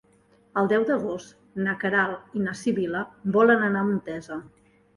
El 0.61 0.69
deu 0.71 0.85
d'agost 0.89 1.59
na 1.67 1.75
Queralt 1.85 2.35
i 2.41 2.47
na 2.47 2.55
Sibil·la 2.63 3.05
volen 3.39 3.65
anar 3.71 3.87
a 3.87 3.91
Montesa. 3.95 4.43